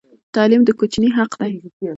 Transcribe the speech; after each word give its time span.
تعلیم 0.35 0.61
د 0.65 0.69
کوچني 0.79 1.09
حق 1.17 1.31
دی. 1.39 1.51